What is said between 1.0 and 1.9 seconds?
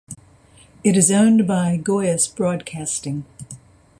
owned by